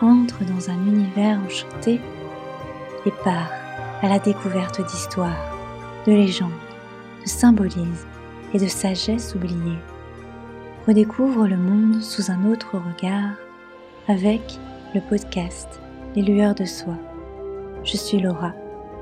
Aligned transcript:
entre 0.00 0.44
dans 0.44 0.70
un 0.70 0.86
univers 0.86 1.40
enchanté 1.44 2.00
et 3.04 3.12
pars 3.24 3.50
à 4.02 4.08
la 4.08 4.18
découverte 4.18 4.84
d'histoires, 4.86 5.56
de 6.06 6.12
légendes, 6.12 6.50
de 7.22 7.28
symbolismes 7.28 8.08
et 8.52 8.58
de 8.58 8.66
sagesse 8.66 9.34
oubliée. 9.34 9.78
Redécouvre 10.86 11.46
le 11.46 11.56
monde 11.56 12.02
sous 12.02 12.30
un 12.30 12.44
autre 12.50 12.76
regard 12.78 13.34
avec 14.08 14.58
le 14.94 15.00
podcast 15.00 15.80
Les 16.14 16.22
lueurs 16.22 16.54
de 16.54 16.64
soi. 16.64 16.94
Je 17.84 17.96
suis 17.96 18.20
Laura 18.20 18.52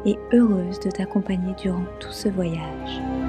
et 0.06 0.18
heureuse 0.32 0.80
de 0.80 0.90
t'accompagner 0.90 1.54
durant 1.60 1.84
tout 2.00 2.12
ce 2.12 2.28
voyage. 2.28 3.23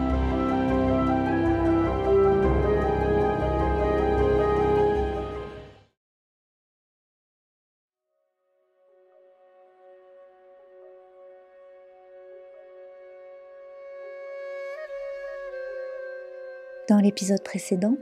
Dans 16.88 17.00
l'épisode 17.00 17.42
précédent, 17.42 17.98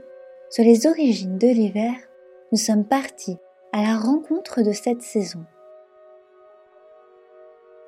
sur 0.50 0.62
les 0.62 0.86
origines 0.86 1.38
de 1.38 1.46
l'hiver, 1.46 1.94
nous 2.52 2.58
sommes 2.58 2.84
partis 2.84 3.38
à 3.72 3.80
la 3.80 3.96
rencontre 3.96 4.60
de 4.60 4.72
cette 4.72 5.00
saison. 5.00 5.42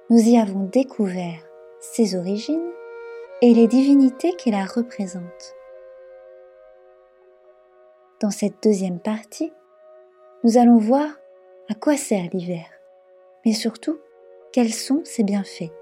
Nous 0.09 0.21
y 0.21 0.39
avons 0.39 0.65
découvert 0.65 1.39
ses 1.81 2.17
origines 2.17 2.71
et 3.43 3.53
les 3.53 3.67
divinités 3.67 4.35
qui 4.37 4.51
la 4.51 4.65
représentent. 4.65 5.55
Dans 8.23 8.31
cette 8.31 8.63
deuxième 8.63 8.99
partie, 8.99 9.53
nous 10.45 10.57
allons 10.57 10.79
voir 10.79 11.09
à 11.69 11.75
quoi 11.75 11.99
sert 11.99 12.31
l'hiver, 12.33 12.65
mais 13.45 13.53
surtout 13.53 13.99
quels 14.51 14.73
sont 14.73 15.03
ses 15.05 15.25
bienfaits. 15.25 15.73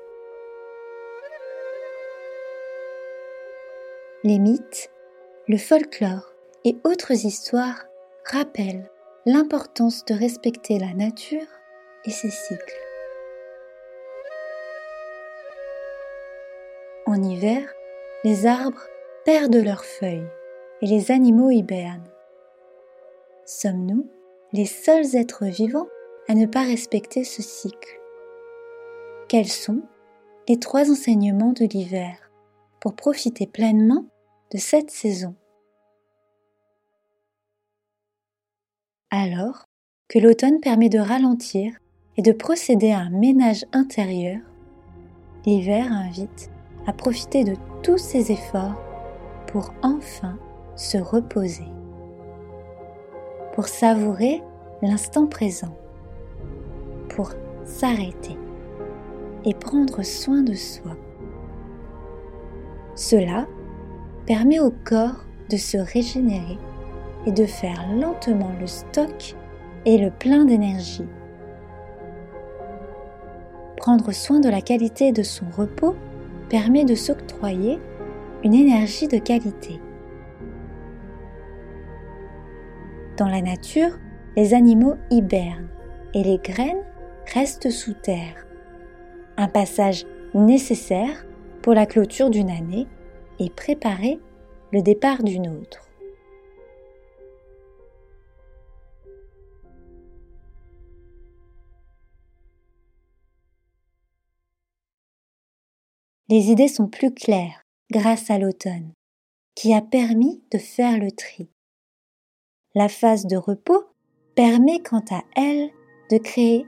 Les 4.24 4.40
mythes 4.40 4.90
le 5.46 5.58
folklore 5.58 6.32
et 6.64 6.76
autres 6.84 7.12
histoires 7.12 7.84
rappellent 8.24 8.90
l'importance 9.26 10.04
de 10.06 10.14
respecter 10.14 10.78
la 10.78 10.94
nature 10.94 11.46
et 12.06 12.10
ses 12.10 12.30
cycles. 12.30 12.80
En 17.06 17.22
hiver, 17.22 17.62
les 18.24 18.46
arbres 18.46 18.86
perdent 19.26 19.56
leurs 19.56 19.84
feuilles 19.84 20.26
et 20.80 20.86
les 20.86 21.10
animaux 21.10 21.50
hibernent. 21.50 22.10
Sommes-nous 23.44 24.08
les 24.54 24.66
seuls 24.66 25.14
êtres 25.14 25.44
vivants 25.44 25.88
à 26.26 26.34
ne 26.34 26.46
pas 26.46 26.62
respecter 26.62 27.22
ce 27.22 27.42
cycle? 27.42 28.00
Quels 29.28 29.48
sont 29.48 29.82
les 30.48 30.58
trois 30.58 30.90
enseignements 30.90 31.52
de 31.52 31.66
l'hiver 31.66 32.16
pour 32.80 32.94
profiter 32.94 33.46
pleinement 33.46 34.06
cette 34.58 34.90
saison. 34.90 35.34
Alors 39.10 39.64
que 40.08 40.18
l'automne 40.18 40.60
permet 40.60 40.88
de 40.88 40.98
ralentir 40.98 41.72
et 42.16 42.22
de 42.22 42.32
procéder 42.32 42.92
à 42.92 43.00
un 43.00 43.10
ménage 43.10 43.64
intérieur, 43.72 44.40
l'hiver 45.46 45.92
invite 45.92 46.50
à 46.86 46.92
profiter 46.92 47.44
de 47.44 47.54
tous 47.82 47.98
ses 47.98 48.32
efforts 48.32 48.80
pour 49.46 49.72
enfin 49.82 50.38
se 50.76 50.98
reposer, 50.98 51.68
pour 53.54 53.68
savourer 53.68 54.42
l'instant 54.82 55.26
présent, 55.26 55.76
pour 57.08 57.32
s'arrêter 57.64 58.36
et 59.44 59.54
prendre 59.54 60.02
soin 60.02 60.42
de 60.42 60.54
soi. 60.54 60.96
Cela 62.94 63.46
permet 64.26 64.60
au 64.60 64.70
corps 64.70 65.24
de 65.50 65.56
se 65.56 65.76
régénérer 65.76 66.58
et 67.26 67.32
de 67.32 67.46
faire 67.46 67.86
lentement 67.94 68.52
le 68.60 68.66
stock 68.66 69.34
et 69.86 69.98
le 69.98 70.10
plein 70.10 70.44
d'énergie. 70.44 71.06
Prendre 73.76 74.12
soin 74.12 74.40
de 74.40 74.48
la 74.48 74.62
qualité 74.62 75.12
de 75.12 75.22
son 75.22 75.46
repos 75.54 75.94
permet 76.48 76.84
de 76.84 76.94
s'octroyer 76.94 77.78
une 78.42 78.54
énergie 78.54 79.08
de 79.08 79.18
qualité. 79.18 79.80
Dans 83.16 83.28
la 83.28 83.42
nature, 83.42 83.98
les 84.36 84.54
animaux 84.54 84.94
hibernent 85.10 85.68
et 86.14 86.24
les 86.24 86.38
graines 86.38 86.82
restent 87.34 87.70
sous 87.70 87.94
terre. 87.94 88.46
Un 89.36 89.48
passage 89.48 90.06
nécessaire 90.34 91.26
pour 91.62 91.74
la 91.74 91.86
clôture 91.86 92.30
d'une 92.30 92.50
année 92.50 92.86
et 93.38 93.50
préparer 93.50 94.18
le 94.72 94.82
départ 94.82 95.22
d'une 95.22 95.48
autre. 95.48 95.88
Les 106.28 106.50
idées 106.50 106.68
sont 106.68 106.88
plus 106.88 107.12
claires 107.12 107.62
grâce 107.90 108.30
à 108.30 108.38
l'automne, 108.38 108.92
qui 109.54 109.74
a 109.74 109.82
permis 109.82 110.42
de 110.50 110.58
faire 110.58 110.98
le 110.98 111.12
tri. 111.12 111.50
La 112.74 112.88
phase 112.88 113.26
de 113.26 113.36
repos 113.36 113.84
permet 114.34 114.82
quant 114.82 115.04
à 115.10 115.22
elle 115.36 115.70
de 116.10 116.18
créer 116.18 116.66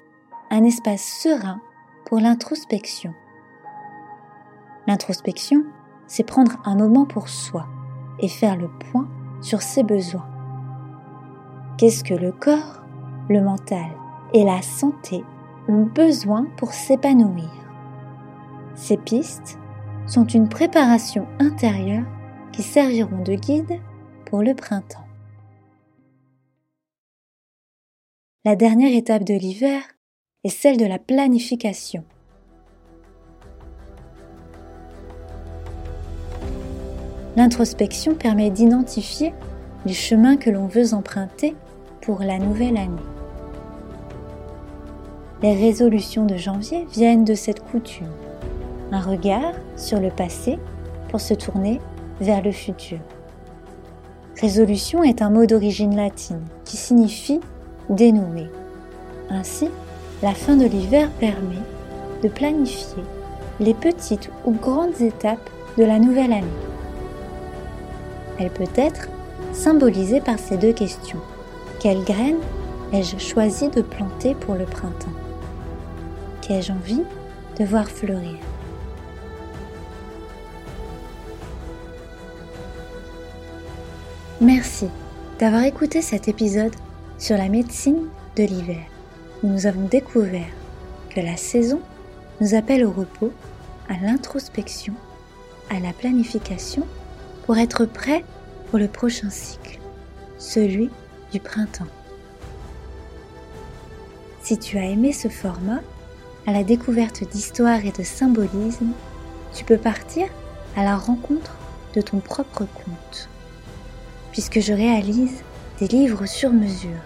un 0.50 0.62
espace 0.62 1.04
serein 1.22 1.60
pour 2.04 2.20
l'introspection. 2.20 3.12
L'introspection 4.86 5.64
c'est 6.06 6.24
prendre 6.24 6.58
un 6.64 6.76
moment 6.76 7.04
pour 7.04 7.28
soi 7.28 7.66
et 8.18 8.28
faire 8.28 8.56
le 8.56 8.68
point 8.68 9.08
sur 9.40 9.62
ses 9.62 9.82
besoins. 9.82 10.28
Qu'est-ce 11.78 12.04
que 12.04 12.14
le 12.14 12.32
corps, 12.32 12.82
le 13.28 13.42
mental 13.42 13.86
et 14.32 14.44
la 14.44 14.62
santé 14.62 15.24
ont 15.68 15.84
besoin 15.84 16.46
pour 16.56 16.72
s'épanouir? 16.72 17.50
Ces 18.74 18.96
pistes 18.96 19.58
sont 20.06 20.26
une 20.26 20.48
préparation 20.48 21.26
intérieure 21.38 22.04
qui 22.52 22.62
serviront 22.62 23.22
de 23.22 23.34
guide 23.34 23.80
pour 24.24 24.42
le 24.42 24.54
printemps. 24.54 25.06
La 28.44 28.54
dernière 28.54 28.96
étape 28.96 29.24
de 29.24 29.34
l'hiver 29.34 29.82
est 30.44 30.50
celle 30.50 30.76
de 30.76 30.86
la 30.86 30.98
planification. 30.98 32.04
L'introspection 37.36 38.14
permet 38.14 38.48
d'identifier 38.48 39.34
les 39.84 39.92
chemins 39.92 40.38
que 40.38 40.48
l'on 40.48 40.66
veut 40.66 40.94
emprunter 40.94 41.54
pour 42.00 42.20
la 42.20 42.38
nouvelle 42.38 42.78
année. 42.78 43.02
Les 45.42 45.54
résolutions 45.54 46.24
de 46.24 46.36
janvier 46.36 46.86
viennent 46.90 47.24
de 47.24 47.34
cette 47.34 47.62
coutume. 47.62 48.08
Un 48.90 49.00
regard 49.00 49.52
sur 49.76 50.00
le 50.00 50.08
passé 50.08 50.58
pour 51.10 51.20
se 51.20 51.34
tourner 51.34 51.78
vers 52.22 52.42
le 52.42 52.52
futur. 52.52 52.98
Résolution 54.40 55.02
est 55.02 55.20
un 55.20 55.28
mot 55.28 55.44
d'origine 55.44 55.94
latine 55.94 56.42
qui 56.64 56.78
signifie 56.78 57.40
dénouer. 57.90 58.46
Ainsi, 59.28 59.68
la 60.22 60.32
fin 60.32 60.56
de 60.56 60.64
l'hiver 60.64 61.10
permet 61.20 61.62
de 62.22 62.28
planifier 62.28 63.02
les 63.60 63.74
petites 63.74 64.30
ou 64.46 64.52
grandes 64.52 65.00
étapes 65.02 65.50
de 65.76 65.84
la 65.84 65.98
nouvelle 65.98 66.32
année. 66.32 66.65
Elle 68.38 68.50
peut 68.50 68.64
être 68.76 69.08
symbolisée 69.52 70.20
par 70.20 70.38
ces 70.38 70.56
deux 70.56 70.72
questions. 70.72 71.20
Quelle 71.80 72.04
graine 72.04 72.38
ai-je 72.92 73.18
choisi 73.18 73.68
de 73.68 73.82
planter 73.82 74.34
pour 74.34 74.54
le 74.54 74.64
printemps? 74.64 75.12
Qu'ai-je 76.42 76.72
envie 76.72 77.02
de 77.58 77.64
voir 77.64 77.88
fleurir? 77.88 78.36
Merci 84.40 84.88
d'avoir 85.38 85.64
écouté 85.64 86.02
cet 86.02 86.28
épisode 86.28 86.74
sur 87.18 87.38
la 87.38 87.48
médecine 87.48 88.08
de 88.36 88.42
l'hiver, 88.44 88.84
nous 89.42 89.66
avons 89.66 89.86
découvert 89.86 90.52
que 91.08 91.20
la 91.20 91.36
saison 91.36 91.80
nous 92.40 92.54
appelle 92.54 92.84
au 92.84 92.90
repos, 92.90 93.32
à 93.88 93.94
l'introspection, 94.02 94.92
à 95.70 95.80
la 95.80 95.92
planification 95.94 96.86
pour 97.46 97.58
être 97.58 97.84
prêt 97.84 98.24
pour 98.68 98.78
le 98.78 98.88
prochain 98.88 99.30
cycle, 99.30 99.78
celui 100.36 100.90
du 101.32 101.38
printemps. 101.38 101.86
Si 104.42 104.58
tu 104.58 104.78
as 104.78 104.84
aimé 104.84 105.12
ce 105.12 105.28
format, 105.28 105.80
à 106.46 106.52
la 106.52 106.64
découverte 106.64 107.24
d'histoires 107.28 107.84
et 107.84 107.92
de 107.92 108.02
symbolisme, 108.02 108.90
tu 109.52 109.64
peux 109.64 109.78
partir 109.78 110.28
à 110.76 110.84
la 110.84 110.96
rencontre 110.96 111.56
de 111.94 112.00
ton 112.00 112.18
propre 112.18 112.66
conte, 112.66 113.28
puisque 114.32 114.60
je 114.60 114.72
réalise 114.72 115.42
des 115.80 115.88
livres 115.88 116.26
sur 116.26 116.52
mesure 116.52 117.00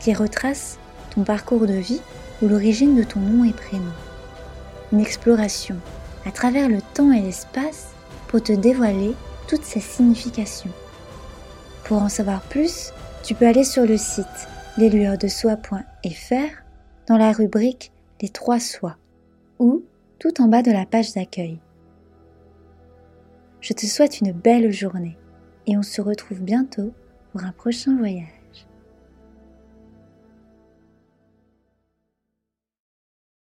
qui 0.00 0.14
retracent 0.14 0.78
ton 1.14 1.24
parcours 1.24 1.66
de 1.66 1.74
vie 1.74 2.00
ou 2.42 2.48
l'origine 2.48 2.96
de 2.96 3.02
ton 3.02 3.20
nom 3.20 3.44
et 3.44 3.52
prénom. 3.52 3.92
Une 4.92 5.00
exploration 5.00 5.76
à 6.26 6.30
travers 6.30 6.68
le 6.68 6.80
temps 6.94 7.12
et 7.12 7.20
l'espace 7.20 7.88
pour 8.28 8.42
te 8.42 8.52
dévoiler 8.52 9.14
toutes 9.50 9.64
ces 9.64 9.80
significations. 9.80 10.70
Pour 11.84 12.00
en 12.00 12.08
savoir 12.08 12.40
plus, 12.40 12.92
tu 13.24 13.34
peux 13.34 13.48
aller 13.48 13.64
sur 13.64 13.84
le 13.84 13.96
site 13.96 14.48
leslueursdesoi.fr 14.78 16.62
dans 17.08 17.16
la 17.16 17.32
rubrique 17.32 17.90
Les 18.22 18.28
trois 18.28 18.60
sois 18.60 18.96
ou 19.58 19.82
tout 20.20 20.40
en 20.40 20.46
bas 20.46 20.62
de 20.62 20.70
la 20.70 20.86
page 20.86 21.14
d'accueil. 21.14 21.58
Je 23.60 23.72
te 23.72 23.86
souhaite 23.86 24.20
une 24.20 24.30
belle 24.30 24.70
journée 24.70 25.18
et 25.66 25.76
on 25.76 25.82
se 25.82 26.00
retrouve 26.00 26.40
bientôt 26.40 26.92
pour 27.32 27.42
un 27.42 27.52
prochain 27.52 27.96
voyage. 27.96 28.39